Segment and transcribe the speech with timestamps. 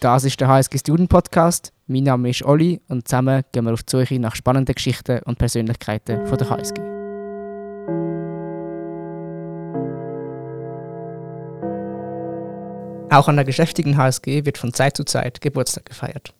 [0.00, 1.72] Das ist der HSG Student Podcast.
[1.88, 5.38] Mein Name ist Olli und zusammen gehen wir auf die Suche nach spannenden Geschichten und
[5.38, 6.80] Persönlichkeiten von der HSG.
[13.10, 16.32] Auch an der geschäftigen HSG wird von Zeit zu Zeit Geburtstag gefeiert.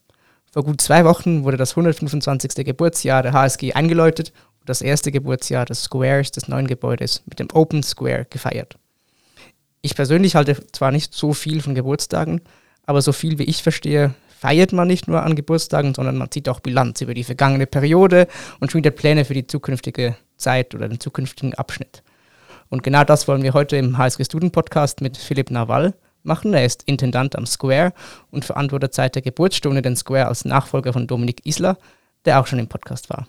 [0.53, 2.65] Vor gut zwei Wochen wurde das 125.
[2.65, 7.49] Geburtsjahr der HSG eingeläutet und das erste Geburtsjahr des Squares, des neuen Gebäudes, mit dem
[7.53, 8.79] Open Square gefeiert.
[9.83, 12.41] Ich persönlich halte zwar nicht so viel von Geburtstagen,
[12.89, 16.49] aber so viel wie ich verstehe, feiert man nicht nur an Geburtstagen, sondern man zieht
[16.49, 18.27] auch Bilanz über die vergangene Periode
[18.61, 22.03] und schmiedet Pläne für die zukünftige Zeit oder den zukünftigen Abschnitt.
[22.71, 26.55] Und genau das wollen wir heute im HSG Student Podcast mit Philipp Nawal machen.
[26.55, 27.93] Er ist Intendant am Square
[28.31, 31.77] und verantwortet seit der Geburtsstunde den Square als Nachfolger von Dominik Isler,
[32.25, 33.29] der auch schon im Podcast war.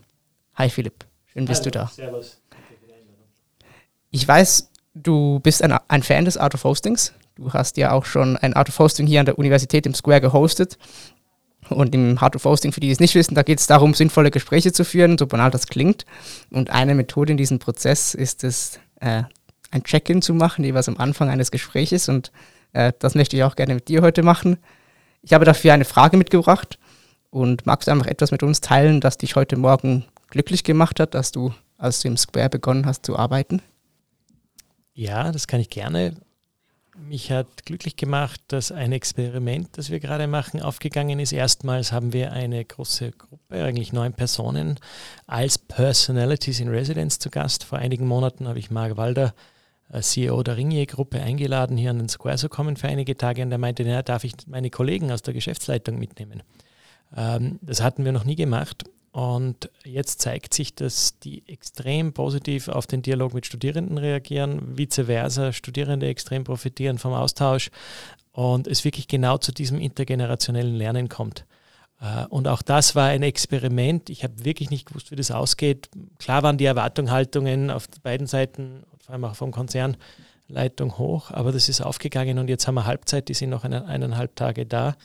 [0.55, 1.03] Hi Philipp,
[1.33, 1.87] schön bist Hallo, du da.
[1.87, 2.39] Servus.
[4.09, 7.13] Ich weiß, du bist ein, ein Fan des Art of Hostings.
[7.39, 10.19] Du hast ja auch schon ein Art of Hosting hier an der Universität im Square
[10.19, 10.77] gehostet.
[11.69, 13.93] Und im Art of Hosting, für die, die es nicht wissen, da geht es darum,
[13.93, 16.05] sinnvolle Gespräche zu führen, so banal das klingt.
[16.51, 19.23] Und eine Methode in diesem Prozess ist es, äh,
[19.71, 22.09] ein Check-in zu machen, jeweils am Anfang eines Gespräches.
[22.09, 22.33] Und
[22.73, 24.57] äh, das möchte ich auch gerne mit dir heute machen.
[25.21, 26.77] Ich habe dafür eine Frage mitgebracht
[27.29, 31.13] und magst du einfach etwas mit uns teilen, das dich heute Morgen glücklich gemacht hat,
[31.13, 33.61] dass du, als du im Square begonnen hast zu arbeiten?
[34.93, 36.17] Ja, das kann ich gerne.
[37.07, 41.31] Mich hat glücklich gemacht, dass ein Experiment, das wir gerade machen, aufgegangen ist.
[41.31, 44.79] Erstmals haben wir eine große Gruppe, eigentlich neun Personen,
[45.25, 47.63] als Personalities in Residence zu Gast.
[47.63, 49.33] Vor einigen Monaten habe ich Marc Walder
[49.91, 53.51] äh, CEO der Ringier-Gruppe eingeladen, hier an den Square zu kommen für einige Tage und
[53.51, 56.43] er meinte, naja, darf ich meine Kollegen aus der Geschäftsleitung mitnehmen?
[57.15, 62.67] Ähm, das hatten wir noch nie gemacht und jetzt zeigt sich, dass die extrem positiv
[62.67, 67.71] auf den Dialog mit Studierenden reagieren, vice versa, Studierende extrem profitieren vom Austausch
[68.31, 71.45] und es wirklich genau zu diesem intergenerationellen Lernen kommt.
[72.01, 74.09] Äh, und auch das war ein Experiment.
[74.09, 75.89] Ich habe wirklich nicht gewusst, wie das ausgeht.
[76.19, 81.31] Klar waren die Erwartungshaltungen auf beiden Seiten vor allem auch vom Konzernleitung hoch.
[81.31, 84.67] Aber das ist aufgegangen und jetzt haben wir Halbzeit, die sind noch eine, eineinhalb Tage
[84.67, 84.95] da.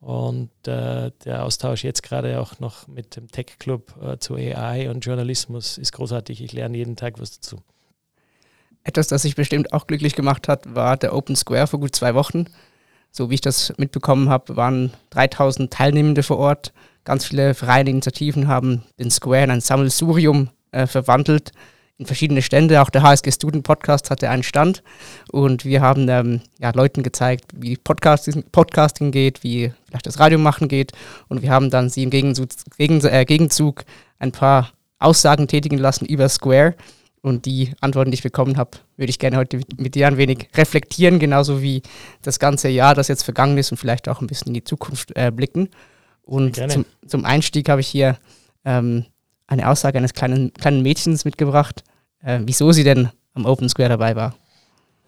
[0.00, 4.90] Und äh, der Austausch jetzt gerade auch noch mit dem Tech Club äh, zu AI
[4.90, 6.42] und Journalismus ist großartig.
[6.42, 7.62] Ich lerne jeden Tag was dazu.
[8.84, 12.14] Etwas, das sich bestimmt auch glücklich gemacht hat, war der Open Square vor gut zwei
[12.14, 12.46] Wochen.
[13.10, 16.72] So wie ich das mitbekommen habe, waren 3000 Teilnehmende vor Ort.
[17.04, 21.52] Ganz viele freie Initiativen haben den Square in ein Sammelsurium äh, verwandelt
[22.06, 22.80] verschiedene Stände.
[22.80, 24.82] Auch der HSG Student Podcast hatte einen Stand.
[25.30, 30.38] Und wir haben ähm, ja, Leuten gezeigt, wie Podcasting, Podcasting geht, wie vielleicht das Radio
[30.38, 30.92] machen geht.
[31.28, 33.84] Und wir haben dann sie im Gegenzug, gegen, äh, Gegenzug
[34.18, 36.74] ein paar Aussagen tätigen lassen über Square.
[37.20, 40.48] Und die Antworten, die ich bekommen habe, würde ich gerne heute mit dir ein wenig
[40.54, 41.82] reflektieren, genauso wie
[42.22, 45.16] das ganze Jahr, das jetzt vergangen ist und vielleicht auch ein bisschen in die Zukunft
[45.16, 45.68] äh, blicken.
[46.22, 48.18] Und zum, zum, Einstieg habe ich hier
[48.64, 49.06] ähm,
[49.48, 51.82] eine Aussage eines kleinen, kleinen Mädchens mitgebracht,
[52.22, 54.34] äh, wieso sie denn am Open Square dabei war.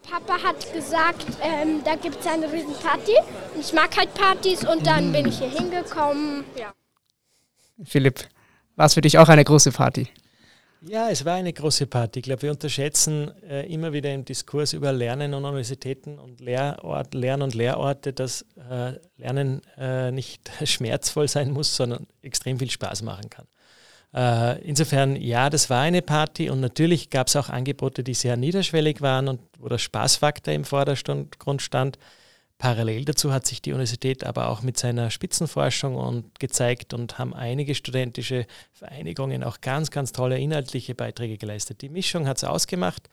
[0.03, 3.13] Papa hat gesagt, ähm, da gibt es eine Riesenparty.
[3.61, 6.45] Ich mag halt Partys und dann bin ich hier hingekommen.
[6.59, 6.73] Ja.
[7.85, 8.27] Philipp,
[8.77, 10.09] war es für dich auch eine große Party?
[10.83, 12.21] Ja, es war eine große Party.
[12.21, 17.13] Ich glaube, wir unterschätzen äh, immer wieder im Diskurs über Lernen und Universitäten und Lehrort,
[17.13, 23.03] Lern- und Lehrorte, dass äh, Lernen äh, nicht schmerzvoll sein muss, sondern extrem viel Spaß
[23.03, 23.47] machen kann.
[24.13, 28.37] Äh, insofern, ja, das war eine Party und natürlich gab es auch Angebote, die sehr
[28.37, 31.99] niederschwellig waren und wo der Spaßfaktor im Vordergrund stand.
[32.59, 37.33] Parallel dazu hat sich die Universität aber auch mit seiner Spitzenforschung und gezeigt und haben
[37.33, 41.81] einige studentische Vereinigungen auch ganz, ganz tolle inhaltliche Beiträge geleistet.
[41.81, 43.09] Die Mischung hat es ausgemacht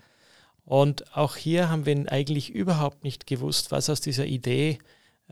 [0.66, 4.80] und auch hier haben wir eigentlich überhaupt nicht gewusst, was aus dieser Idee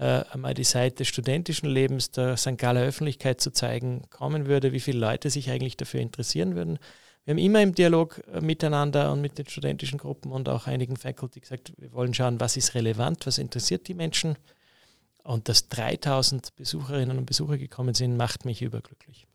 [0.03, 2.57] einmal die Seite des studentischen Lebens der St.
[2.57, 6.79] Galler Öffentlichkeit zu zeigen, kommen würde, wie viele Leute sich eigentlich dafür interessieren würden.
[7.25, 10.95] Wir haben immer im Dialog äh, miteinander und mit den studentischen Gruppen und auch einigen
[10.95, 14.37] Faculty gesagt, wir wollen schauen, was ist relevant, was interessiert die Menschen.
[15.23, 19.25] Und dass 3000 Besucherinnen und Besucher gekommen sind, macht mich überglücklich.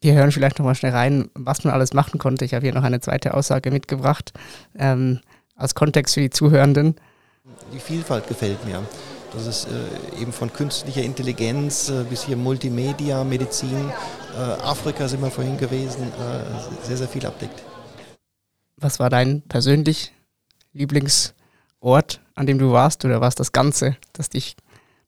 [0.00, 2.44] Wir hören vielleicht noch mal schnell rein, was man alles machen konnte.
[2.44, 4.32] Ich habe hier noch eine zweite Aussage mitgebracht,
[4.78, 5.20] ähm,
[5.56, 6.94] als Kontext für die Zuhörenden.
[7.72, 8.82] Die Vielfalt gefällt mir.
[9.32, 13.90] Das ist äh, eben von künstlicher Intelligenz äh, bis hier Multimedia, Medizin,
[14.34, 16.12] äh, Afrika sind wir vorhin gewesen,
[16.82, 17.62] sehr, sehr viel abdeckt.
[18.76, 20.12] Was war dein persönlich
[20.72, 24.56] Lieblingsort, an dem du warst oder war es das Ganze, das dich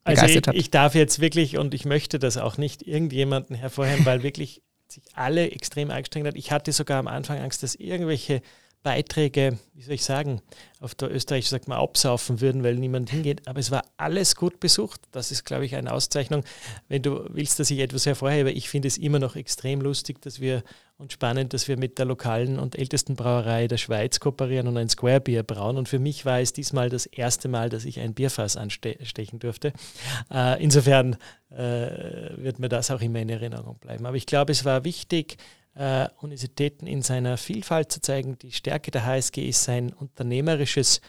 [0.05, 0.55] begeistert also ich, hat?
[0.55, 5.03] Ich darf jetzt wirklich und ich möchte das auch nicht irgendjemanden hervorheben, weil wirklich sich
[5.15, 6.37] alle extrem angestrengt hat.
[6.37, 8.43] Ich hatte sogar am Anfang Angst, dass irgendwelche
[8.83, 10.41] Beiträge, wie soll ich sagen,
[10.81, 13.47] auf der Österreich sagt man absaufen würden, weil niemand hingeht.
[13.49, 15.01] Aber es war alles gut besucht.
[15.13, 16.45] Das ist, glaube ich, eine Auszeichnung.
[16.89, 20.41] Wenn du willst, dass ich etwas hervorhebe, ich finde es immer noch extrem lustig, dass
[20.41, 20.63] wir
[20.99, 24.89] und spannend, dass wir mit der lokalen und ältesten Brauerei der Schweiz kooperieren und ein
[24.89, 25.77] Square Bier brauen.
[25.77, 29.73] Und für mich war es diesmal das erste Mal, dass ich ein Bierfass anstechen durfte.
[30.33, 31.17] Äh, insofern
[31.51, 34.07] äh, wird mir das auch immer in Erinnerung bleiben.
[34.07, 35.37] Aber ich glaube, es war wichtig,
[35.79, 38.37] äh, Universitäten in seiner Vielfalt zu zeigen.
[38.39, 41.01] Die Stärke der HSG ist sein unternehmerisches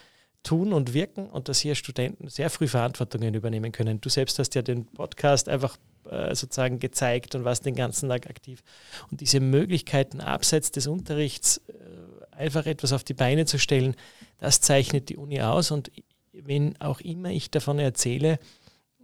[0.44, 4.00] Tun und Wirken und dass hier Studenten sehr früh Verantwortungen übernehmen können.
[4.00, 5.78] Du selbst hast ja den Podcast einfach
[6.10, 8.62] äh, sozusagen gezeigt und warst den ganzen Tag aktiv.
[9.10, 13.96] Und diese Möglichkeiten abseits des Unterrichts äh, einfach etwas auf die Beine zu stellen,
[14.38, 15.72] das zeichnet die Uni aus.
[15.72, 15.92] Und
[16.32, 18.38] wenn auch immer ich davon erzähle,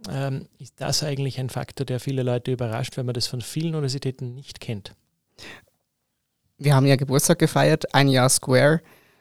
[0.08, 3.74] ähm, ist das eigentlich ein Faktor, der viele Leute überrascht, weil man das von vielen
[3.74, 4.94] Universitäten nicht kennt.
[6.58, 8.80] Wir haben ja Geburtstag gefeiert, ein Jahr Square.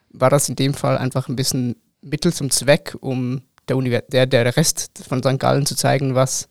[0.10, 4.26] War das in dem Fall einfach ein bisschen Mittel zum Zweck, um der, Univers der,
[4.26, 5.40] der Rest von St.
[5.40, 6.48] Gallen zu zeigen, was,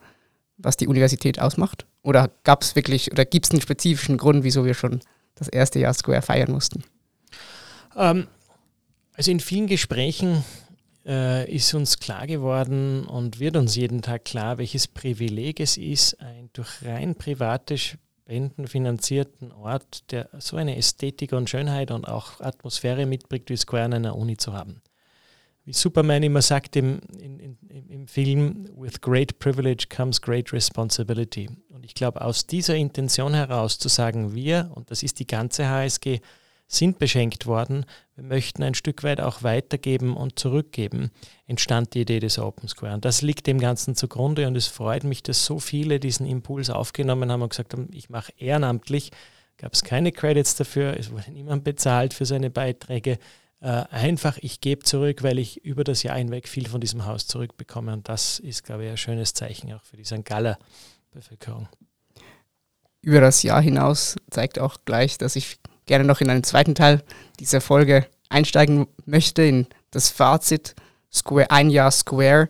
[0.58, 1.86] was die Universität ausmacht?
[2.02, 5.00] Oder gab es wirklich, oder gibt es einen spezifischen Grund, wieso wir schon
[5.36, 6.84] das erste Jahr Square feiern mussten?
[7.96, 8.26] Ähm,
[9.14, 10.44] also in vielen Gesprächen
[11.06, 16.20] äh, ist uns klar geworden und wird uns jeden Tag klar, welches Privileg es ist,
[16.20, 17.76] ein durch rein private
[18.24, 23.94] spendenfinanzierten Ort, der so eine Ästhetik und Schönheit und auch Atmosphäre mitbringt, wie Square an
[23.94, 24.80] einer Uni zu haben.
[25.66, 31.50] Wie Superman immer sagt im, in, in, im Film, with great privilege comes great responsibility.
[31.68, 35.68] Und ich glaube, aus dieser Intention heraus zu sagen, wir, und das ist die ganze
[35.68, 36.20] HSG,
[36.76, 41.10] sind beschenkt worden, wir möchten ein Stück weit auch weitergeben und zurückgeben,
[41.46, 42.94] entstand die Idee des Open Square.
[42.94, 46.70] Und das liegt dem Ganzen zugrunde und es freut mich, dass so viele diesen Impuls
[46.70, 49.10] aufgenommen haben und gesagt haben, ich mache ehrenamtlich,
[49.56, 53.18] gab es keine Credits dafür, es wurde niemand bezahlt für seine Beiträge.
[53.60, 57.26] Äh, einfach, ich gebe zurück, weil ich über das Jahr hinweg viel von diesem Haus
[57.26, 57.92] zurückbekomme.
[57.92, 60.24] Und das ist, glaube ich, ein schönes Zeichen auch für die St.
[60.24, 60.58] Galler
[61.10, 61.68] Bevölkerung.
[63.00, 67.02] Über das Jahr hinaus zeigt auch gleich, dass ich gerne noch in einen zweiten Teil
[67.40, 70.74] dieser Folge einsteigen möchte, in das Fazit
[71.12, 72.48] Square, ein Jahr Square.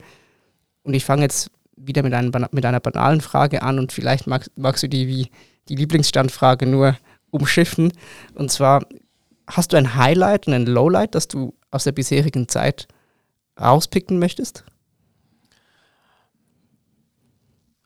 [0.82, 4.50] Und ich fange jetzt wieder mit, einem, mit einer banalen Frage an und vielleicht magst,
[4.56, 5.30] magst du die wie
[5.68, 6.96] die Lieblingsstandfrage nur
[7.30, 7.92] umschiffen.
[8.34, 8.86] Und zwar,
[9.46, 12.86] hast du ein Highlight und ein Lowlight, das du aus der bisherigen Zeit
[13.60, 14.64] rauspicken möchtest?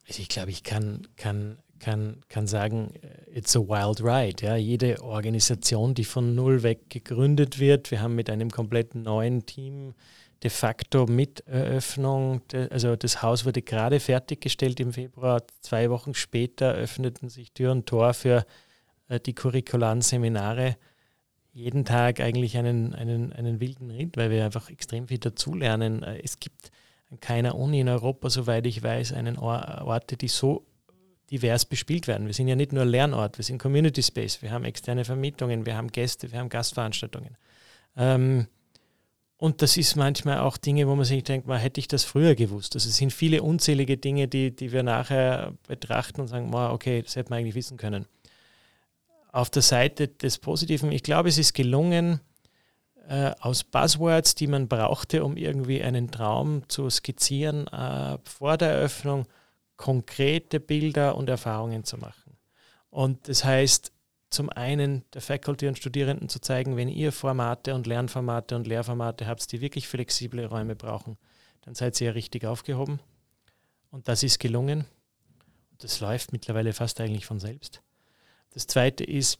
[0.06, 2.92] Also ich glaube, ich kann, kann kann, kann sagen,
[3.32, 4.44] it's a wild ride.
[4.44, 4.56] Ja.
[4.56, 9.94] Jede Organisation, die von null weg gegründet wird, wir haben mit einem kompletten neuen Team
[10.42, 16.74] de facto mit Eröffnung, also das Haus wurde gerade fertiggestellt im Februar, zwei Wochen später
[16.74, 18.46] öffneten sich Tür und Tor für
[19.08, 20.76] äh, die curricularen Seminare.
[21.52, 26.04] Jeden Tag eigentlich einen, einen, einen wilden Ritt, weil wir einfach extrem viel dazulernen.
[26.04, 26.70] Äh, es gibt
[27.10, 30.67] an keiner Uni in Europa, soweit ich weiß, einen Orte, die so
[31.30, 32.26] divers bespielt werden.
[32.26, 35.76] Wir sind ja nicht nur Lernort, wir sind Community Space, wir haben externe Vermietungen, wir
[35.76, 37.36] haben Gäste, wir haben Gastveranstaltungen.
[37.96, 38.46] Ähm,
[39.36, 42.34] und das ist manchmal auch Dinge, wo man sich denkt, man hätte ich das früher
[42.34, 42.74] gewusst.
[42.74, 47.14] Also es sind viele unzählige Dinge, die, die wir nachher betrachten und sagen, okay, das
[47.14, 48.06] hätte man eigentlich wissen können.
[49.30, 52.20] Auf der Seite des Positiven, ich glaube, es ist gelungen,
[53.08, 58.70] äh, aus Buzzwords, die man brauchte, um irgendwie einen Traum zu skizzieren, äh, vor der
[58.70, 59.26] Eröffnung
[59.78, 62.36] konkrete Bilder und Erfahrungen zu machen.
[62.90, 63.92] Und das heißt,
[64.28, 69.26] zum einen der Faculty und Studierenden zu zeigen, wenn ihr Formate und Lernformate und Lehrformate
[69.26, 71.16] habt, die wirklich flexible Räume brauchen,
[71.62, 73.00] dann seid ihr ja richtig aufgehoben.
[73.90, 74.84] Und das ist gelungen.
[75.78, 77.80] Das läuft mittlerweile fast eigentlich von selbst.
[78.50, 79.38] Das zweite ist,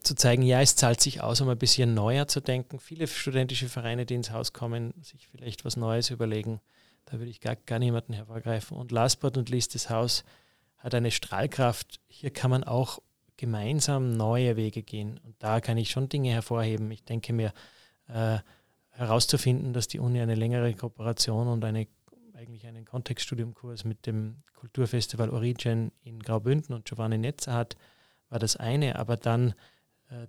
[0.00, 2.78] zu zeigen, ja, es zahlt sich aus, um ein bisschen neuer zu denken.
[2.78, 6.60] Viele studentische Vereine, die ins Haus kommen, sich vielleicht was Neues überlegen
[7.10, 8.76] da würde ich gar, gar niemanden hervorgreifen.
[8.76, 10.24] Und last but not least, das Haus
[10.78, 12.00] hat eine Strahlkraft.
[12.06, 13.00] Hier kann man auch
[13.36, 15.18] gemeinsam neue Wege gehen.
[15.24, 16.90] Und da kann ich schon Dinge hervorheben.
[16.90, 17.52] Ich denke mir,
[18.06, 18.38] äh,
[18.90, 21.88] herauszufinden, dass die Uni eine längere Kooperation und eine,
[22.34, 27.76] eigentlich einen Kontextstudiumkurs mit dem Kulturfestival Origin in Graubünden und Giovanni Netzer hat,
[28.28, 28.98] war das eine.
[28.98, 29.54] Aber dann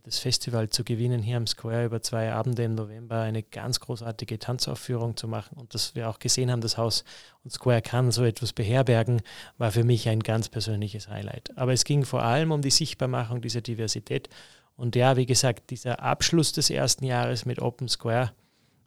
[0.04, 4.38] das Festival zu gewinnen, hier am Square über zwei Abende im November eine ganz großartige
[4.38, 7.04] Tanzaufführung zu machen und dass wir auch gesehen haben, das Haus
[7.44, 9.22] und Square kann so etwas beherbergen,
[9.58, 11.58] war für mich ein ganz persönliches Highlight.
[11.58, 14.30] Aber es ging vor allem um die Sichtbarmachung dieser Diversität.
[14.76, 18.34] Und ja, wie gesagt, dieser Abschluss des ersten Jahres mit Open Square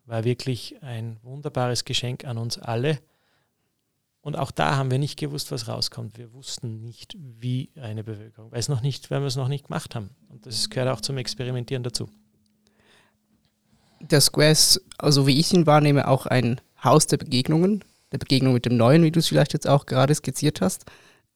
[0.07, 3.01] war wirklich ein wunderbares Geschenk an uns alle
[4.25, 6.17] und auch da haben wir nicht gewusst, was rauskommt.
[6.17, 9.67] Wir wussten nicht, wie eine Bevölkerung, weil, es noch nicht, weil wir es noch nicht
[9.67, 10.09] gemacht haben.
[10.31, 12.09] Und das gehört auch zum Experimentieren dazu.
[14.01, 18.55] Der Square ist, also wie ich ihn wahrnehme, auch ein Haus der Begegnungen, der Begegnung
[18.55, 20.87] mit dem Neuen, wie du es vielleicht jetzt auch gerade skizziert hast.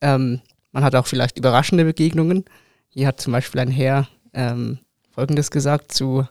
[0.00, 0.40] Ähm,
[0.72, 2.46] man hat auch vielleicht überraschende Begegnungen.
[2.88, 4.78] Hier hat zum Beispiel ein Herr ähm,
[5.10, 6.26] Folgendes gesagt zu,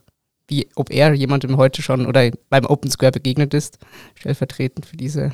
[0.48, 3.78] wie, ob er jemandem heute schon oder beim Open Square begegnet ist,
[4.16, 5.30] stellvertretend für diese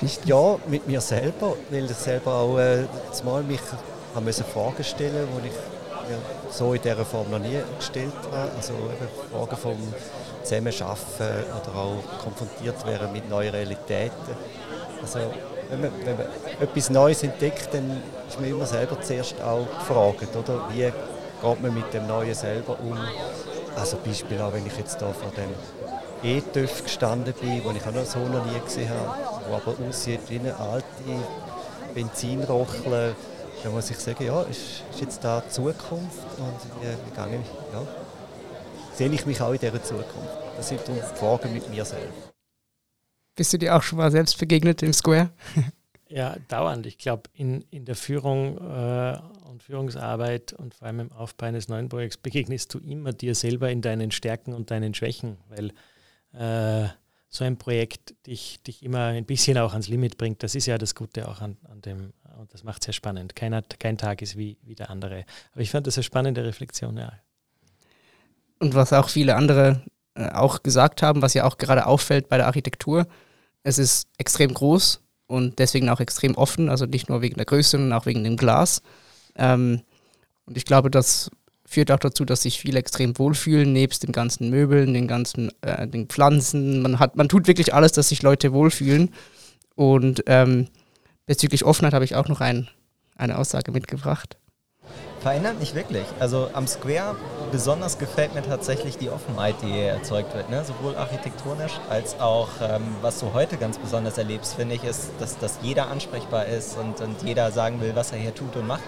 [0.00, 0.28] Geschichte.
[0.28, 5.54] Ja, mit mir selber, weil ich selber auch äh, zumal mich Fragen stellen, die ich
[6.08, 6.18] mir
[6.50, 8.50] so in dieser Form noch nie gestellt habe.
[8.56, 8.74] Also
[9.32, 9.76] Fragen vom
[10.42, 14.36] Zusammenarbeiten oder auch konfrontiert werden mit neuen Realitäten.
[15.02, 15.18] Also
[15.70, 16.26] wenn man, wenn man
[16.60, 20.68] etwas Neues entdeckt, dann ist man immer selber zuerst auch gefragt, oder?
[20.70, 22.98] Wie geht man mit dem Neuen selber um?
[23.76, 25.50] Also Beispiel auch, wenn ich jetzt hier vor dem
[26.22, 30.20] E-TÜV gestanden bin, den ich auch noch so noch nie gesehen habe, wo aber aussieht
[30.28, 30.86] wie eine alte
[31.94, 33.14] Benzinrochel,
[33.62, 37.40] dann muss ich sagen, ja, ist, ist jetzt da die Zukunft und wie, wie gehe
[37.40, 37.86] ich, ja,
[38.92, 40.38] sehe ich mich auch in dieser Zukunft.
[40.56, 42.32] Das sind die Fragen mit mir selbst.
[43.34, 45.30] Bist du dir auch schon mal selbst begegnet im Square?
[46.08, 46.86] ja, dauernd.
[46.86, 49.18] Ich glaube, in, in der Führung äh,
[49.50, 53.70] und Führungsarbeit und vor allem im Aufbau eines neuen Projekts begegnest du immer dir selber
[53.70, 55.72] in deinen Stärken und deinen Schwächen, weil
[56.32, 56.88] äh,
[57.28, 60.42] so ein Projekt dich, dich immer ein bisschen auch ans Limit bringt.
[60.42, 63.36] Das ist ja das Gute auch an, an dem, und das macht es sehr spannend.
[63.36, 65.24] Keiner, kein Tag ist wie, wie der andere.
[65.52, 67.12] Aber ich fand das eine spannende Reflexion, ja.
[68.58, 69.82] Und was auch viele andere
[70.14, 73.06] äh, auch gesagt haben, was ja auch gerade auffällt bei der Architektur,
[73.62, 77.70] es ist extrem groß und deswegen auch extrem offen, also nicht nur wegen der Größe,
[77.72, 78.80] sondern auch wegen dem Glas.
[79.34, 79.82] Ähm,
[80.46, 81.30] und ich glaube, das
[81.66, 85.86] führt auch dazu, dass sich viele extrem wohlfühlen, nebst den ganzen Möbeln, den ganzen äh,
[85.86, 86.80] den Pflanzen.
[86.80, 89.10] Man, hat, man tut wirklich alles, dass sich Leute wohlfühlen.
[89.74, 90.68] Und ähm,
[91.26, 92.68] bezüglich Offenheit habe ich auch noch ein,
[93.16, 94.36] eine Aussage mitgebracht.
[95.20, 96.04] Verändert nicht wirklich.
[96.20, 97.16] Also am Square
[97.50, 100.50] besonders gefällt mir tatsächlich die Offenheit, die hier erzeugt wird.
[100.50, 100.64] Ne?
[100.64, 105.36] Sowohl architektonisch als auch, ähm, was du heute ganz besonders erlebst, finde ich, ist, dass,
[105.38, 108.84] dass jeder ansprechbar ist und, und jeder sagen will, was er hier tut und macht.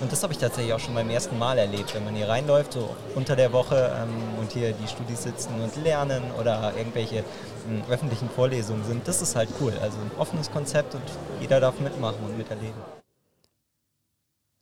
[0.00, 2.72] Und das habe ich tatsächlich auch schon beim ersten Mal erlebt, wenn man hier reinläuft,
[2.72, 7.24] so unter der Woche ähm, und hier die Studis sitzen und lernen oder irgendwelche
[7.68, 9.06] ähm, öffentlichen Vorlesungen sind.
[9.06, 9.72] Das ist halt cool.
[9.82, 11.02] Also ein offenes Konzept und
[11.40, 12.80] jeder darf mitmachen und miterleben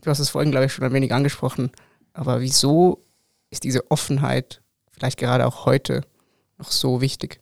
[0.03, 1.71] du hast es vorhin, glaube ich, schon ein wenig angesprochen,
[2.13, 3.05] aber wieso
[3.51, 6.03] ist diese Offenheit vielleicht gerade auch heute
[6.57, 7.41] noch so wichtig?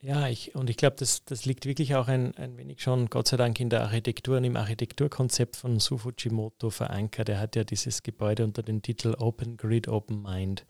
[0.00, 3.28] Ja, ich, und ich glaube, das, das liegt wirklich auch ein, ein wenig schon, Gott
[3.28, 7.28] sei Dank, in der Architektur und im Architekturkonzept von Su Fujimoto verankert.
[7.28, 10.64] Er hat ja dieses Gebäude unter dem Titel Open Grid, Open Mind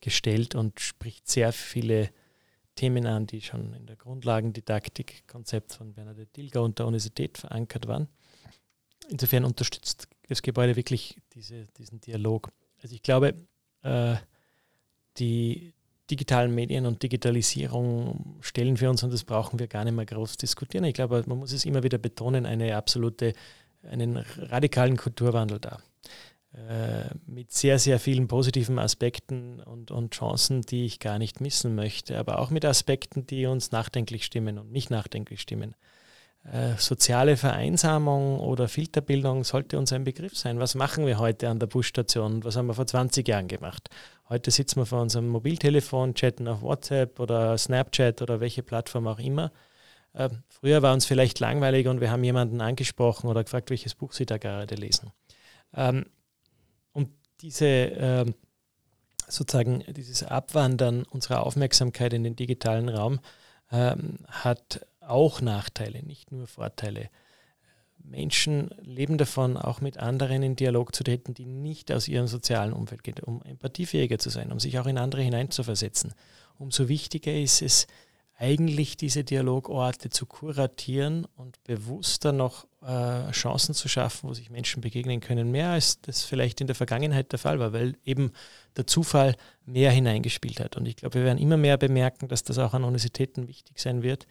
[0.00, 2.10] gestellt und spricht sehr viele
[2.74, 8.08] Themen an, die schon in der Grundlagendidaktik-Konzept von Bernadette Dilger und der Universität verankert waren
[9.08, 12.52] insofern unterstützt das Gebäude wirklich diese, diesen Dialog.
[12.82, 13.34] Also ich glaube,
[13.82, 14.16] äh,
[15.18, 15.74] die
[16.12, 20.36] digitalen Medien und Digitalisierung stellen für uns, und das brauchen wir gar nicht mehr groß
[20.36, 20.84] diskutieren.
[20.84, 23.32] Ich glaube, man muss es immer wieder betonen, eine absolute,
[23.90, 25.78] einen radikalen Kulturwandel da.
[26.52, 31.74] Äh, mit sehr, sehr vielen positiven Aspekten und, und Chancen, die ich gar nicht missen
[31.74, 35.74] möchte, aber auch mit Aspekten, die uns nachdenklich stimmen und nicht nachdenklich stimmen.
[36.44, 40.58] Äh, soziale Vereinsamung oder Filterbildung sollte uns ein Begriff sein.
[40.58, 42.44] Was machen wir heute an der Busstation?
[42.44, 43.88] Was haben wir vor 20 Jahren gemacht?
[44.32, 49.18] Heute sitzen wir vor unserem Mobiltelefon, chatten auf WhatsApp oder Snapchat oder welche Plattform auch
[49.18, 49.52] immer.
[50.14, 54.14] Äh, früher war uns vielleicht langweilig und wir haben jemanden angesprochen oder gefragt, welches Buch
[54.14, 55.12] sie da gerade lesen.
[55.74, 56.06] Ähm,
[56.94, 57.10] und
[57.42, 58.34] diese ähm,
[59.28, 63.20] sozusagen dieses Abwandern unserer Aufmerksamkeit in den digitalen Raum
[63.70, 67.10] ähm, hat auch Nachteile, nicht nur Vorteile.
[68.04, 72.72] Menschen leben davon, auch mit anderen in Dialog zu treten, die nicht aus ihrem sozialen
[72.72, 76.14] Umfeld gehen, um empathiefähiger zu sein, um sich auch in andere hineinzuversetzen.
[76.58, 77.86] Umso wichtiger ist es,
[78.42, 84.80] eigentlich diese Dialogorte zu kuratieren und bewusster noch äh, Chancen zu schaffen, wo sich Menschen
[84.80, 88.32] begegnen können, mehr als das vielleicht in der Vergangenheit der Fall war, weil eben
[88.76, 90.76] der Zufall mehr hineingespielt hat.
[90.76, 94.02] Und ich glaube, wir werden immer mehr bemerken, dass das auch an Universitäten wichtig sein
[94.02, 94.26] wird,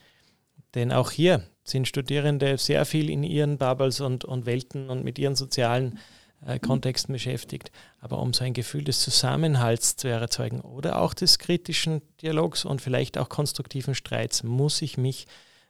[0.75, 5.19] denn auch hier sind Studierende sehr viel in ihren Bubbles und, und Welten und mit
[5.19, 5.99] ihren sozialen
[6.45, 7.71] äh, Kontexten beschäftigt.
[7.99, 12.81] Aber um so ein Gefühl des Zusammenhalts zu erzeugen oder auch des kritischen Dialogs und
[12.81, 15.27] vielleicht auch konstruktiven Streits, muss ich mich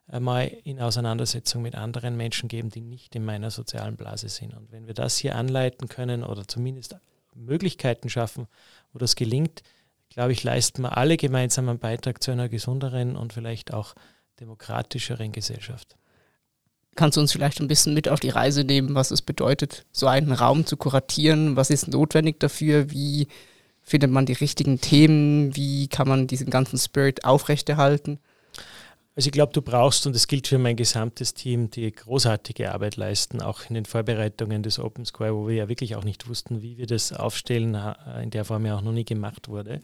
[0.09, 4.53] äh, mal in Auseinandersetzung mit anderen Menschen geben, die nicht in meiner sozialen Blase sind.
[4.53, 6.95] Und wenn wir das hier anleiten können oder zumindest
[7.35, 8.47] Möglichkeiten schaffen,
[8.93, 9.63] wo das gelingt,
[10.09, 13.95] glaube ich, leisten wir alle gemeinsam einen Beitrag zu einer gesünderen und vielleicht auch
[14.41, 15.95] demokratischeren Gesellschaft.
[16.95, 20.07] Kannst du uns vielleicht ein bisschen mit auf die Reise nehmen, was es bedeutet, so
[20.07, 21.55] einen Raum zu kuratieren?
[21.55, 22.91] Was ist notwendig dafür?
[22.91, 23.27] Wie
[23.81, 25.55] findet man die richtigen Themen?
[25.55, 28.19] Wie kann man diesen ganzen Spirit aufrechterhalten?
[29.13, 32.95] Also ich glaube, du brauchst, und das gilt für mein gesamtes Team, die großartige Arbeit
[32.95, 36.61] leisten, auch in den Vorbereitungen des Open Square, wo wir ja wirklich auch nicht wussten,
[36.61, 37.77] wie wir das aufstellen,
[38.23, 39.81] in der Form ja auch noch nie gemacht wurde.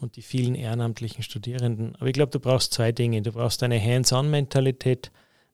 [0.00, 1.96] Und die vielen ehrenamtlichen Studierenden.
[1.96, 3.20] Aber ich glaube, du brauchst zwei Dinge.
[3.20, 5.10] Du brauchst eine Hands-on-Mentalität.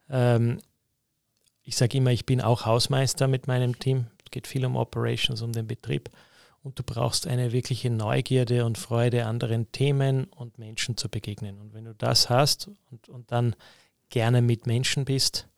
[0.09, 0.59] Ähm,
[1.65, 4.07] ich sage immer, ich bin auch Hausmeister mit meinem Team.
[4.25, 6.09] Es geht viel um Operations, um den Betrieb
[6.63, 11.59] und du brauchst eine wirkliche Neugierde und Freude, anderen Themen und Menschen zu begegnen.
[11.59, 13.55] Und wenn du das hast und, und dann
[14.11, 15.49] gerne mit Menschen bist,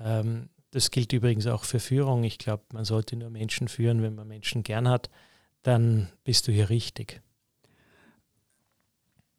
[0.00, 2.24] ähm, das gilt übrigens auch für Führung.
[2.24, 5.08] Ich glaube, man sollte nur Menschen führen, wenn man Menschen gern hat,
[5.62, 7.22] dann bist du hier richtig.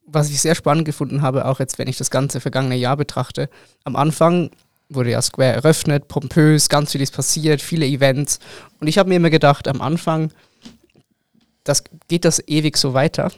[0.06, 3.50] Was ich sehr spannend gefunden habe, auch jetzt, wenn ich das ganze vergangene Jahr betrachte,
[3.84, 4.50] am Anfang
[4.90, 8.40] wurde ja Square eröffnet, pompös, ganz vieles passiert, viele Events.
[8.80, 10.32] Und ich habe mir immer gedacht, am Anfang,
[11.70, 13.32] das geht das ewig so weiter.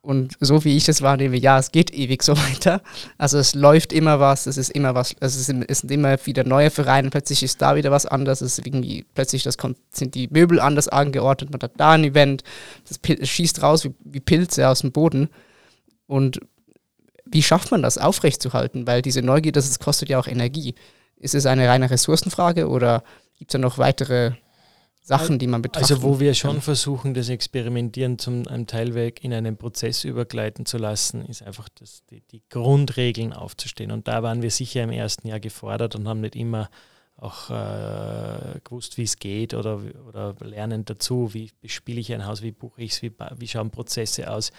[0.00, 2.80] Und so wie ich das wahrnehme, ja, es geht ewig so weiter.
[3.18, 6.70] Also es läuft immer was, es ist immer was, es, es sind immer wieder neue
[6.70, 9.58] Vereine, plötzlich ist da wieder was anderes, es ist irgendwie, plötzlich das
[9.90, 12.42] sind die Möbel anders angeordnet, man hat da ein Event,
[12.88, 15.28] das schießt raus wie, wie Pilze aus dem Boden.
[16.06, 16.40] Und
[17.26, 18.86] wie schafft man das aufrechtzuerhalten?
[18.86, 20.74] Weil diese Neugier, das kostet ja auch Energie.
[21.18, 23.02] Ist es eine reine Ressourcenfrage oder
[23.38, 24.32] gibt es da noch weitere
[25.08, 25.90] Sachen, die man betrachtet.
[25.90, 30.76] Also wo wir schon versuchen, das Experimentieren zum einem Teilweg in einen Prozess übergleiten zu
[30.76, 33.90] lassen, ist einfach das, die, die, Grundregeln aufzustehen.
[33.90, 36.68] Und da waren wir sicher im ersten Jahr gefordert und haben nicht immer
[37.16, 42.42] auch äh, gewusst, wie es geht oder, oder lernen dazu, wie bespiele ich ein Haus,
[42.42, 44.52] wie buche ich es, wie, wie schauen Prozesse aus.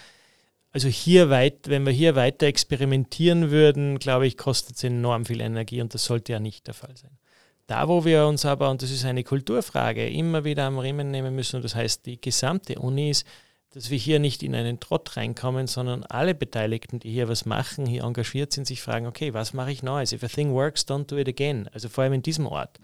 [0.71, 5.41] Also hier weit, wenn wir hier weiter experimentieren würden, glaube ich, kostet es enorm viel
[5.41, 7.18] Energie und das sollte ja nicht der Fall sein.
[7.69, 11.35] Da, wo wir uns aber, und das ist eine Kulturfrage, immer wieder am Riemen nehmen
[11.35, 13.27] müssen, und das heißt die gesamte Uni ist,
[13.75, 17.85] dass wir hier nicht in einen Trott reinkommen, sondern alle Beteiligten, die hier was machen,
[17.85, 20.13] hier engagiert sind, sich fragen, okay, was mache ich Neues?
[20.13, 21.69] If a thing works, don't do it again.
[21.71, 22.79] Also vor allem in diesem Ort.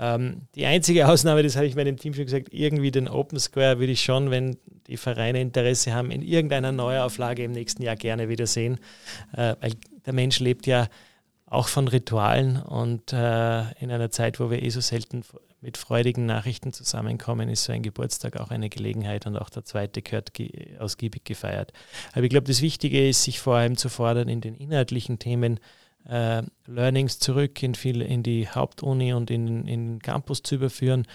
[0.00, 3.78] Ähm, die einzige Ausnahme, das habe ich meinem Team schon gesagt, irgendwie den Open Square
[3.78, 4.56] würde ich schon, wenn
[4.88, 8.80] die Vereine Interesse haben, in irgendeiner Neuauflage im nächsten Jahr gerne wiedersehen,
[9.36, 10.88] äh, weil der Mensch lebt ja
[11.54, 12.60] auch von Ritualen.
[12.60, 15.22] Und äh, in einer Zeit, wo wir eh so selten
[15.60, 20.02] mit freudigen Nachrichten zusammenkommen, ist so ein Geburtstag auch eine Gelegenheit und auch der zweite
[20.02, 21.72] gehört ge ausgiebig gefeiert.
[22.12, 25.58] Aber ich glaube, das Wichtige ist, sich vor allem zu fordern in den inhaltlichen Themen,
[26.06, 31.06] äh, Learnings zurück in, viel, in die Hauptuni und in, in den Campus zu überführen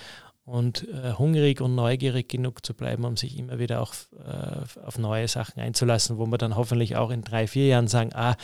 [0.45, 4.97] und äh, hungrig und neugierig genug zu bleiben, um sich immer wieder auch äh, auf
[4.97, 8.35] neue Sachen einzulassen, wo wir dann hoffentlich auch in drei, vier Jahren sagen, ah,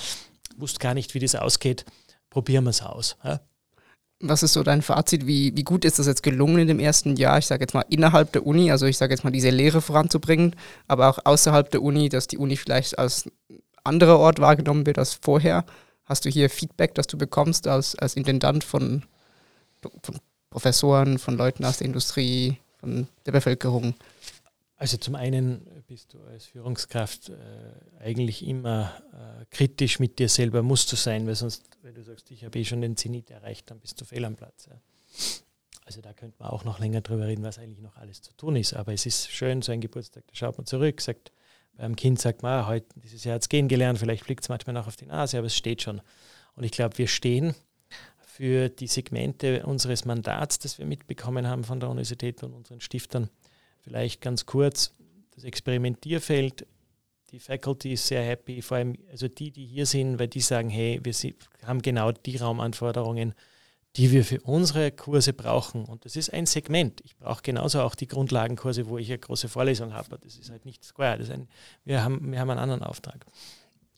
[0.57, 1.85] wusste gar nicht, wie das ausgeht,
[2.29, 3.17] probieren wir es aus.
[3.23, 3.41] Ja?
[4.21, 5.27] Was ist so dein Fazit?
[5.27, 7.85] Wie, wie gut ist das jetzt gelungen in dem ersten Jahr, ich sage jetzt mal
[7.89, 10.55] innerhalb der Uni, also ich sage jetzt mal diese Lehre voranzubringen,
[10.87, 13.29] aber auch außerhalb der Uni, dass die Uni vielleicht als
[13.83, 15.65] anderer Ort wahrgenommen wird als vorher?
[16.05, 19.03] Hast du hier Feedback, das du bekommst als, als Intendant von,
[19.81, 23.95] von Professoren, von Leuten aus der Industrie, von der Bevölkerung?
[24.77, 27.35] Also zum einen bist du als Führungskraft äh,
[27.99, 32.29] eigentlich immer äh, kritisch mit dir selber, musst du sein, weil sonst, wenn du sagst,
[32.31, 34.67] ich habe eh schon den Zenit erreicht, dann bist du fehl am Platz.
[34.69, 34.75] Ja.
[35.85, 38.55] Also da könnte man auch noch länger drüber reden, was eigentlich noch alles zu tun
[38.57, 38.73] ist.
[38.73, 41.31] Aber es ist schön, so ein Geburtstag, da schaut man zurück, sagt,
[41.77, 44.49] beim Kind sagt man, ah, heute, dieses Jahr hat es gehen gelernt, vielleicht fliegt es
[44.49, 46.01] manchmal noch auf die Nase, aber es steht schon.
[46.55, 47.53] Und ich glaube, wir stehen
[48.25, 53.29] für die Segmente unseres Mandats, das wir mitbekommen haben von der Universität und unseren Stiftern.
[53.85, 54.93] Vielleicht ganz kurz,
[55.35, 56.65] das Experimentierfeld,
[57.31, 60.69] die Faculty ist sehr happy, vor allem also die, die hier sind, weil die sagen,
[60.69, 61.13] hey, wir
[61.63, 63.35] haben genau die Raumanforderungen,
[63.95, 65.85] die wir für unsere Kurse brauchen.
[65.85, 66.99] Und das ist ein Segment.
[67.05, 70.17] Ich brauche genauso auch die Grundlagenkurse, wo ich eine große Vorlesung habe.
[70.19, 71.23] Das ist halt nicht Square.
[71.31, 71.47] Ein,
[71.83, 73.25] wir, haben, wir haben einen anderen Auftrag.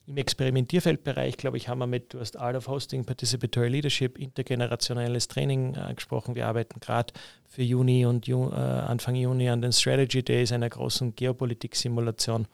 [0.08, 5.28] Im Experimentierfeldbereich, glaube ich, haben wir mit, du hast Art of Hosting, Participatory Leadership, intergenerationelles
[5.28, 6.34] Training äh, gesprochen.
[6.34, 7.12] Wir arbeiten gerade
[7.46, 12.46] für Juni und Ju, äh, Anfang Juni an den Strategy Days, einer großen Geopolitik-Simulation.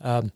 [0.00, 0.32] Ähm,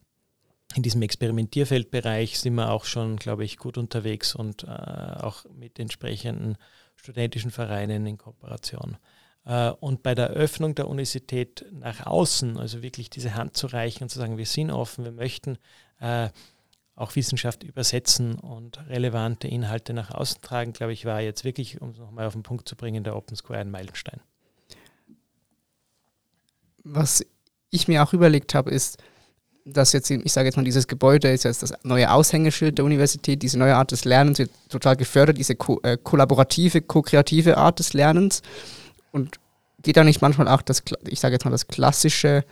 [0.77, 5.81] in diesem Experimentierfeldbereich sind wir auch schon, glaube ich, gut unterwegs und äh, auch mit
[5.81, 6.57] entsprechenden
[6.95, 8.97] studentischen Vereinen in Kooperation.
[9.45, 14.05] Äh, und bei der Öffnung der Universität nach außen, also wirklich diese Hand zu reichen
[14.05, 15.59] und zu sagen, wir sind offen, wir möchten
[16.01, 16.29] äh,
[16.97, 21.91] auch Wissenschaft übersetzen und relevante Inhalte nach außen tragen, glaube ich, war jetzt wirklich, um
[21.91, 24.21] es nochmal auf den Punkt zu bringen, der Open Square ein Meilenstein.
[26.85, 27.25] Was
[27.71, 28.99] ich mir auch überlegt habe, ist,
[29.65, 33.43] dass jetzt, ich sage jetzt mal, dieses Gebäude ist jetzt das neue Aushängeschild der Universität,
[33.43, 37.95] diese neue Art des Lernens wird total gefördert, diese ko äh, kollaborative, ko-kreative Art des
[37.95, 38.43] Lernens.
[39.15, 39.39] Und
[39.81, 42.45] geht da nicht manchmal auch das, ich sage jetzt mal, das klassische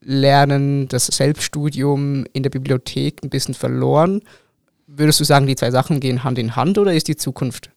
[0.00, 4.20] Lernen, das Selbststudium in der Bibliothek ein bisschen verloren.
[4.88, 7.70] Würdest du sagen, die zwei Sachen gehen Hand in Hand oder ist die Zukunft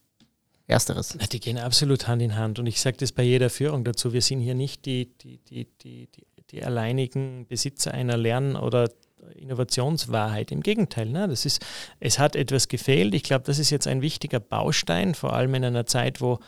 [0.65, 1.15] ersteres?
[1.31, 4.13] Die gehen absolut Hand in Hand und ich sage das bei jeder Führung dazu.
[4.13, 8.89] Wir sind hier nicht die, die, die, die, die, die alleinigen Besitzer einer Lern- oder
[9.35, 10.51] Innovationswahrheit.
[10.51, 11.27] Im Gegenteil, ne?
[11.27, 11.63] das ist,
[11.99, 13.13] es hat etwas gefehlt.
[13.13, 16.39] Ich glaube, das ist jetzt ein wichtiger Baustein, vor allem in einer Zeit, wo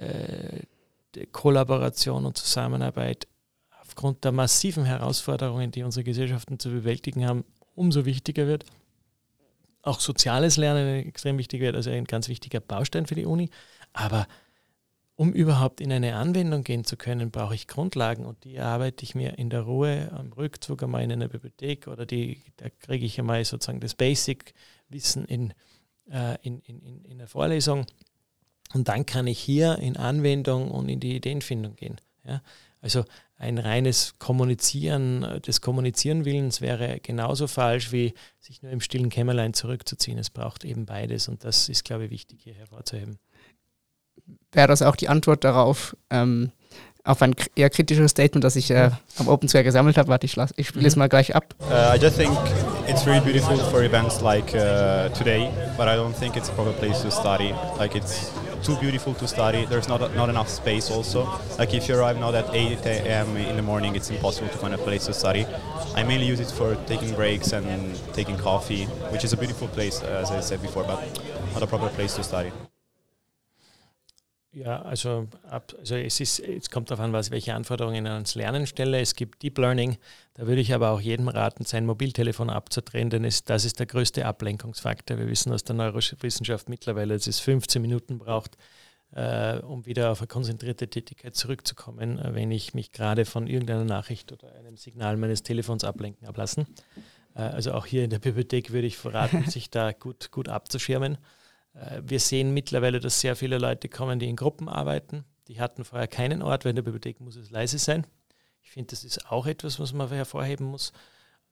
[0.00, 0.60] äh,
[1.32, 3.26] Kollaboration und Zusammenarbeit
[3.80, 8.64] aufgrund der massiven Herausforderungen, die unsere Gesellschaften zu bewältigen haben, umso wichtiger wird.
[9.82, 13.48] Auch soziales Lernen extrem wichtig wird, also ein ganz wichtiger Baustein für die Uni.
[13.92, 14.26] Aber
[15.14, 19.14] um überhaupt in eine Anwendung gehen zu können, brauche ich Grundlagen und die erarbeite ich
[19.14, 23.18] mir in der Ruhe am Rückzug einmal in einer Bibliothek oder die, da kriege ich
[23.18, 25.54] einmal sozusagen das Basic-Wissen in,
[26.10, 27.86] äh, in, in, in der Vorlesung
[28.74, 31.96] und dann kann ich hier in Anwendung und in die Ideenfindung gehen.
[32.26, 32.42] Ja?
[32.80, 33.04] Also
[33.38, 40.18] ein reines Kommunizieren des Kommunizierenwillens wäre genauso falsch, wie sich nur im stillen Kämmerlein zurückzuziehen.
[40.18, 43.18] Es braucht eben beides und das ist, glaube ich, wichtig hier hervorzuheben.
[44.52, 46.50] Wäre das auch die Antwort darauf, ähm,
[47.04, 50.08] auf ein eher kritisches Statement, das ich äh, am Open Square gesammelt habe?
[50.08, 51.00] Warte, ich, ich spiele es mhm.
[51.00, 51.54] mal gleich ab.
[51.60, 52.36] Uh, I just think
[52.88, 56.72] it's really beautiful for events like uh, today, but I don't think it's a proper
[56.72, 57.54] place to study.
[57.78, 58.32] Like it's
[58.66, 59.64] too beautiful to study.
[59.64, 61.20] There's not not enough space also.
[61.56, 63.36] Like if you arrive now at 8 a.m.
[63.36, 65.46] in the morning, it's impossible to find a place to study.
[65.94, 67.66] I mainly use it for taking breaks and
[68.12, 70.98] taking coffee, which is a beautiful place, as I said before, but
[71.54, 72.50] not a proper place to study.
[74.56, 78.66] Ja, also, ab, also es, ist, es kommt darauf an, was, welche Anforderungen ans Lernen
[78.66, 78.98] stelle.
[79.00, 79.98] Es gibt Deep Learning,
[80.32, 83.84] da würde ich aber auch jedem raten, sein Mobiltelefon abzudrehen, denn es, das ist der
[83.84, 85.18] größte Ablenkungsfaktor.
[85.18, 88.56] Wir wissen aus der Neurowissenschaft mittlerweile, dass es 15 Minuten braucht,
[89.12, 93.84] äh, um wieder auf eine konzentrierte Tätigkeit zurückzukommen, äh, wenn ich mich gerade von irgendeiner
[93.84, 96.66] Nachricht oder einem Signal meines Telefons ablenken habe lassen.
[97.34, 101.18] Äh, also auch hier in der Bibliothek würde ich verraten, sich da gut, gut abzuschirmen.
[101.76, 105.24] Äh, wir sehen mittlerweile, dass sehr viele Leute kommen, die in Gruppen arbeiten.
[105.48, 108.06] Die hatten vorher keinen Ort, weil in der Bibliothek muss es leise sein.
[108.62, 110.92] Ich finde, das ist auch etwas, was man hervorheben muss.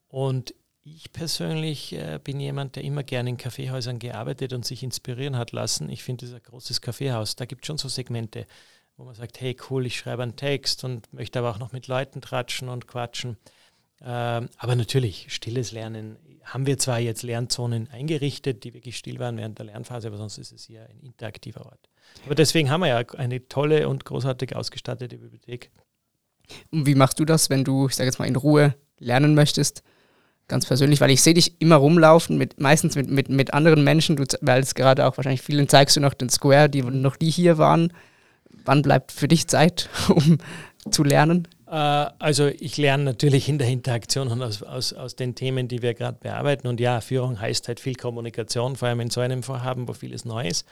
[0.08, 5.36] Und ich persönlich äh, bin jemand, der immer gerne in Kaffeehäusern gearbeitet und sich inspirieren
[5.36, 5.88] hat lassen.
[5.88, 7.36] Ich finde, das ist ein großes Kaffeehaus.
[7.36, 8.46] Da gibt es schon so Segmente,
[8.96, 11.86] wo man sagt, hey cool, ich schreibe einen Text und möchte aber auch noch mit
[11.86, 13.38] Leuten tratschen und quatschen.
[14.02, 19.36] Ähm, aber natürlich, stilles Lernen haben wir zwar jetzt Lernzonen eingerichtet, die wirklich still waren
[19.36, 21.88] während der Lernphase, aber sonst ist es hier ein interaktiver Ort.
[22.26, 25.70] Aber deswegen haben wir ja eine tolle und großartig ausgestattete Bibliothek.
[26.70, 29.82] Und wie machst du das, wenn du, ich sage jetzt mal, in Ruhe lernen möchtest?
[30.46, 34.16] Ganz persönlich, weil ich sehe dich immer rumlaufen, mit, meistens mit, mit, mit anderen Menschen,
[34.16, 37.30] du, weil es gerade auch wahrscheinlich vielen zeigst du noch den Square, die noch die
[37.30, 37.92] hier waren.
[38.64, 40.38] Wann bleibt für dich Zeit, um
[40.90, 41.48] zu lernen?
[41.66, 45.82] Äh, also ich lerne natürlich in der Interaktion und aus, aus, aus den Themen, die
[45.82, 46.66] wir gerade bearbeiten.
[46.66, 50.24] Und ja, Führung heißt halt viel Kommunikation, vor allem in so einem Vorhaben, wo vieles
[50.24, 50.66] neu ist.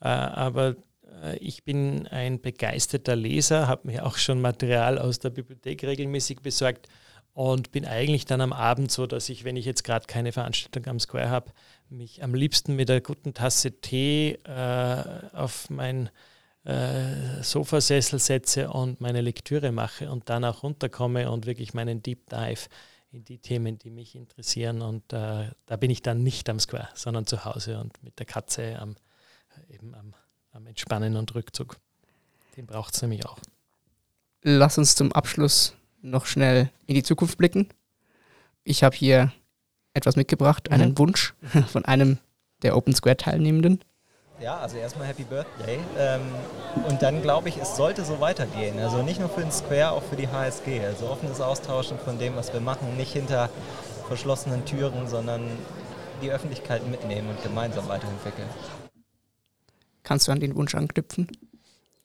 [0.00, 0.76] Äh, aber
[1.22, 6.40] äh, ich bin ein begeisterter Leser, habe mir auch schon Material aus der Bibliothek regelmäßig
[6.40, 6.88] besorgt
[7.32, 10.86] und bin eigentlich dann am Abend so, dass ich, wenn ich jetzt gerade keine Veranstaltung
[10.86, 11.52] am Square habe,
[11.90, 14.38] mich am liebsten mit einer guten Tasse Tee
[15.34, 16.08] auf mein
[16.66, 22.28] äh, Sofasessel setze und meine Lektüre mache und dann auch runterkomme und wirklich meinen Deep
[22.28, 22.68] Dive
[23.12, 24.82] in die Themen, die mich interessieren.
[24.82, 28.26] Und äh, da bin ich dann nicht am Square, sondern zu Hause und mit der
[28.26, 28.96] Katze am,
[29.68, 30.14] eben am,
[30.50, 31.76] am Entspannen und Rückzug.
[32.56, 33.38] Den braucht es nämlich auch.
[34.42, 37.68] Lass uns zum Abschluss noch schnell in die Zukunft blicken.
[38.64, 39.32] Ich habe hier
[39.94, 40.98] etwas mitgebracht, einen mhm.
[40.98, 41.34] Wunsch
[41.68, 42.18] von einem
[42.62, 43.80] der Open Square Teilnehmenden.
[44.38, 45.78] Ja, also erstmal Happy Birthday.
[45.98, 46.20] Ähm,
[46.88, 48.78] und dann glaube ich, es sollte so weitergehen.
[48.78, 50.80] Also nicht nur für den Square, auch für die HSG.
[50.80, 53.48] Also offenes Austauschen von dem, was wir machen, nicht hinter
[54.06, 55.42] verschlossenen Türen, sondern
[56.22, 58.48] die Öffentlichkeit mitnehmen und gemeinsam weiterentwickeln.
[60.02, 61.28] Kannst du an den Wunsch anknüpfen?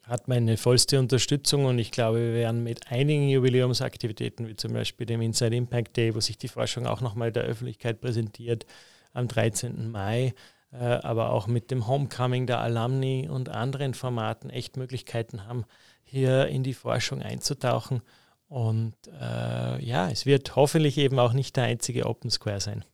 [0.03, 5.05] Hat meine vollste Unterstützung und ich glaube, wir werden mit einigen Jubiläumsaktivitäten, wie zum Beispiel
[5.05, 8.65] dem Inside Impact Day, wo sich die Forschung auch nochmal der Öffentlichkeit präsentiert,
[9.13, 9.91] am 13.
[9.91, 10.33] Mai,
[10.77, 15.65] aber auch mit dem Homecoming der Alumni und anderen Formaten echt Möglichkeiten haben,
[16.03, 18.01] hier in die Forschung einzutauchen.
[18.47, 22.85] Und äh, ja, es wird hoffentlich eben auch nicht der einzige Open Square sein.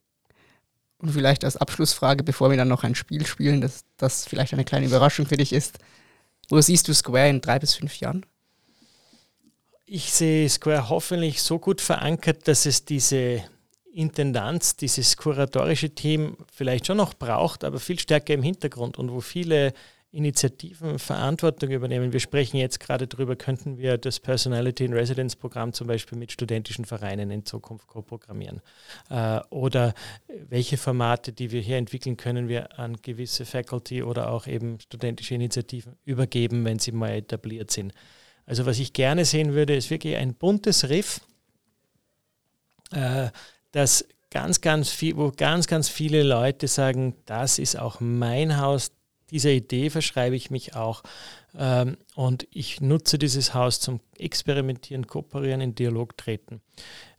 [1.00, 4.66] Und vielleicht als Abschlussfrage, bevor wir dann noch ein Spiel spielen, das, das vielleicht eine
[4.66, 5.78] kleine Überraschung für dich ist.
[6.50, 8.26] Wo siehst du Square in drei bis fünf Jahren?
[9.86, 13.44] Ich sehe Square hoffentlich so gut verankert, dass es diese
[13.98, 19.22] Intendanz, dieses kuratorische Team vielleicht schon noch braucht, aber viel stärker im Hintergrund und wo
[19.22, 19.74] viele
[20.12, 22.14] Initiativen Verantwortung übernehmen.
[22.14, 26.32] Wir sprechen jetzt gerade darüber, könnten wir das Personality in Residence Programm zum Beispiel mit
[26.32, 28.62] studentischen Vereinen in Zukunft co-programmieren?
[29.10, 29.94] Äh, oder
[30.48, 35.36] welche Formate, die wir hier entwickeln, können wir an gewisse Faculty oder auch eben studentische
[35.36, 37.94] Initiativen übergeben, wenn sie mal etabliert sind?
[38.46, 41.20] Also was ich gerne sehen würde, ist wirklich ein buntes Riff,
[42.92, 43.30] äh,
[43.78, 48.92] das ganz, ganz viel, wo ganz, ganz viele Leute sagen, das ist auch mein Haus,
[49.32, 51.04] dieser Idee verschreibe ich mich auch.
[51.56, 56.62] Ähm, und ich nutze dieses Haus zum Experimentieren, Kooperieren, in Dialog treten.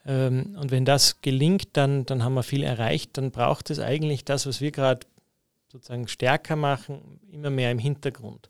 [0.06, 3.18] Ähm, und wenn das gelingt, dann, dann haben wir viel erreicht.
[3.18, 5.06] Dann braucht es eigentlich das, was wir gerade
[5.70, 8.48] sozusagen stärker machen, immer mehr im Hintergrund.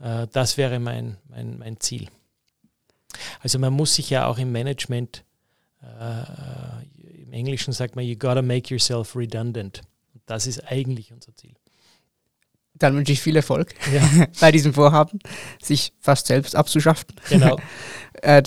[0.00, 2.08] Äh, das wäre mein, mein, mein Ziel.
[3.40, 5.24] Also man muss sich ja auch im Management,
[5.82, 6.24] äh,
[7.26, 9.82] im Englischen sagt man, you gotta make yourself redundant.
[10.14, 11.54] Und das ist eigentlich unser Ziel
[12.78, 14.26] dann wünsche ich viel Erfolg ja.
[14.40, 15.18] bei diesem Vorhaben,
[15.62, 17.08] sich fast selbst abzuschaffen.
[17.28, 17.58] Genau.
[18.22, 18.42] äh,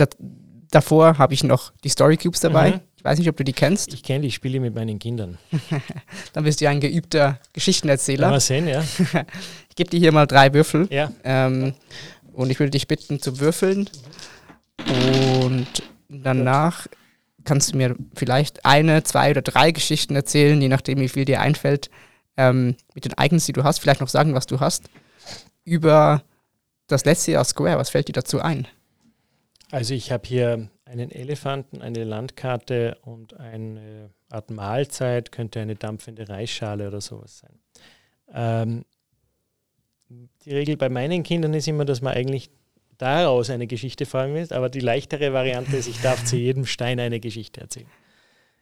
[0.72, 2.72] davor habe ich noch die Story Cubes dabei.
[2.72, 2.80] Mhm.
[2.98, 3.94] Ich weiß nicht, ob du die kennst.
[3.94, 5.38] Ich kenne die, ich spiele mit meinen Kindern.
[6.34, 8.30] dann bist du ein geübter Geschichtenerzähler.
[8.30, 8.84] Mal sehen, ja.
[9.70, 10.86] ich gebe dir hier mal drei Würfel.
[10.92, 11.10] Ja.
[11.24, 11.76] Ähm,
[12.34, 13.89] und ich würde dich bitten zu würfeln.
[15.42, 15.68] Und
[16.10, 16.88] danach
[17.50, 21.42] kannst du mir vielleicht eine, zwei oder drei Geschichten erzählen, je nachdem, wie viel dir
[21.42, 21.90] einfällt,
[22.38, 24.88] ähm, mit den Ereignissen, die du hast, vielleicht noch sagen, was du hast,
[25.64, 26.22] über
[26.86, 27.80] das letzte Jahr Square.
[27.80, 28.68] Was fällt dir dazu ein?
[29.72, 36.30] Also ich habe hier einen Elefanten, eine Landkarte und eine Art Mahlzeit, könnte eine dampfende
[36.30, 37.60] Reisschale oder sowas sein.
[38.32, 38.86] Ähm,
[40.46, 42.52] die Regel bei meinen Kindern ist immer, dass man eigentlich
[43.00, 47.00] daraus eine Geschichte formen will, aber die leichtere Variante ist, ich darf zu jedem Stein
[47.00, 47.90] eine Geschichte erzählen.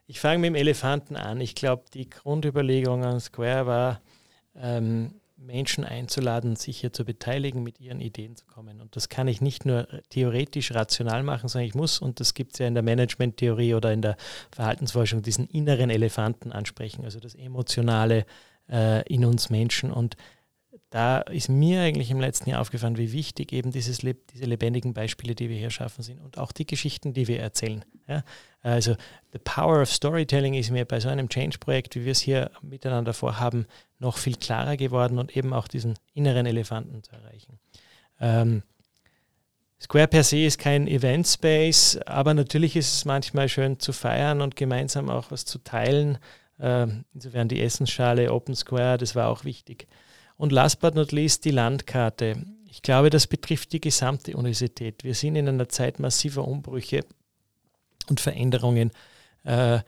[0.06, 1.41] Ich fange mit dem Elefanten an.
[1.41, 4.02] Ich glaube, die Grundüberlegung an Square war,
[4.56, 8.82] ähm, Menschen einzuladen, sich hier zu beteiligen, mit ihren Ideen zu kommen.
[8.82, 12.54] Und das kann ich nicht nur theoretisch rational machen, sondern ich muss, und das gibt
[12.54, 14.17] es ja in der Management-Theorie oder in der
[14.52, 18.26] Verhaltensforschung, diesen inneren Elefanten ansprechen, also das Emotionale
[18.69, 19.91] äh, in uns Menschen.
[19.91, 20.17] Und
[20.89, 25.36] da ist mir eigentlich im letzten Jahr aufgefallen, wie wichtig eben dieses, diese lebendigen Beispiele,
[25.36, 27.84] die wir hier schaffen, sind und auch die Geschichten, die wir erzählen.
[28.08, 28.23] Ja?
[28.62, 28.95] Also
[29.34, 33.13] the power of storytelling ist mir bei so einem Change-Projekt, wie wir es hier miteinander
[33.13, 33.65] vorhaben,
[34.00, 37.60] noch viel klarer geworden und eben auch diesen inneren Elefanten zu erreichen.
[38.21, 38.63] Ähm,
[39.80, 44.41] Square per se ist kein Event Space, aber natürlich ist es manchmal schön zu feiern
[44.41, 46.17] und gemeinsam auch was zu teilen.
[46.60, 49.88] Ähm, insofern die Essensschale Open Square, das war auch wichtig.
[50.38, 52.45] Und last but not least die Landkarte.
[52.69, 55.04] Ich glaube, das betrifft die gesamte Universität.
[55.04, 57.04] Wir sind in einer Zeit massiver Umbrüche
[58.10, 58.91] und Veränderungen.
[59.43, 59.80] Äh,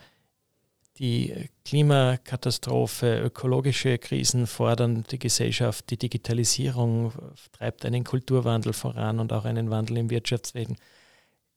[0.98, 7.14] die Klimakatastrophe, ökologische Krisen fordern die Gesellschaft, die Digitalisierung
[7.54, 10.76] treibt einen Kulturwandel voran und auch einen Wandel im Wirtschaftswesen.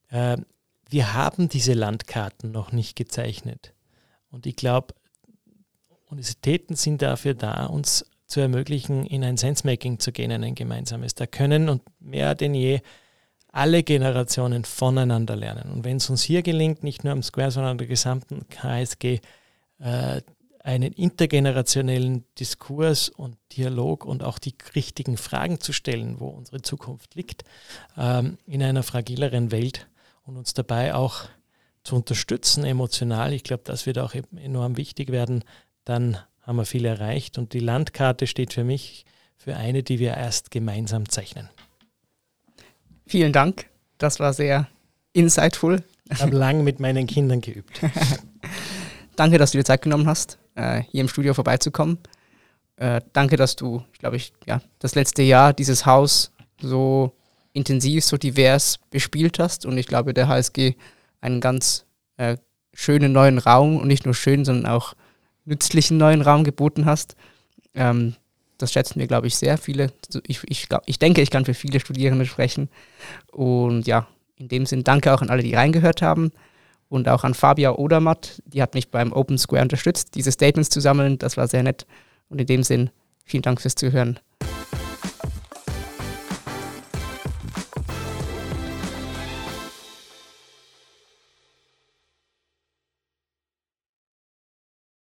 [0.09, 0.37] Äh,
[0.89, 3.73] wir haben diese Landkarten noch nicht gezeichnet.
[4.29, 4.93] Und ich glaube,
[6.09, 11.13] Universitäten sind dafür da, uns zu ermöglichen, in ein Sensemaking zu gehen, ein gemeinsames.
[11.13, 12.81] Da können und mehr denn je
[13.51, 15.71] alle Generationen voneinander lernen.
[15.71, 19.19] Und wenn es uns hier gelingt, nicht nur am Square, sondern an der gesamten KSG,
[19.77, 20.21] äh,
[20.63, 27.13] einen intergenerationellen Diskurs und Dialog und auch die richtigen Fragen zu stellen, wo unsere Zukunft
[27.13, 27.43] liegt,
[27.95, 29.87] ähm, in einer fragileren Welt
[30.23, 31.25] und uns dabei auch
[31.83, 33.31] zu unterstützen emotional.
[33.31, 35.43] Ich glaube, das wird auch enorm wichtig werden.
[35.85, 39.05] Dann haben wir viel erreicht und die Landkarte steht für mich
[39.37, 41.49] für eine, die wir erst gemeinsam zeichnen.
[43.05, 43.67] Vielen Dank.
[43.97, 44.67] Das war sehr
[45.13, 45.83] insightful.
[46.09, 47.81] Ich habe lang mit meinen Kindern geübt.
[49.15, 51.97] danke, dass du dir Zeit genommen hast, äh, hier im Studio vorbeizukommen.
[52.75, 57.13] Äh, danke, dass du, ich glaube ich, ja, das letzte Jahr dieses Haus so
[57.53, 59.65] intensiv, so divers bespielt hast.
[59.65, 60.75] Und ich glaube, der HSG
[61.21, 61.85] einen ganz
[62.17, 62.37] äh,
[62.73, 64.95] schönen neuen Raum und nicht nur schön, sondern auch
[65.45, 67.15] nützlichen neuen Raum geboten hast.
[67.73, 68.15] Ähm,
[68.57, 69.91] das schätzen wir, glaube ich, sehr viele.
[70.27, 72.69] Ich, ich, glaub, ich denke, ich kann für viele Studierende sprechen.
[73.31, 76.31] Und ja, in dem Sinn danke auch an alle, die reingehört haben.
[76.89, 80.79] Und auch an Fabia Odermatt, die hat mich beim Open Square unterstützt, diese Statements zu
[80.79, 81.17] sammeln.
[81.17, 81.87] Das war sehr nett.
[82.29, 82.91] Und in dem Sinn,
[83.25, 84.19] vielen Dank fürs Zuhören.